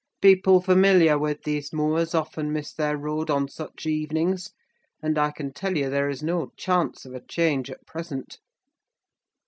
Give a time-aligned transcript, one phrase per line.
[0.19, 4.49] People familiar with these moors often miss their road on such evenings;
[4.99, 8.39] and I can tell you there is no chance of a change at present."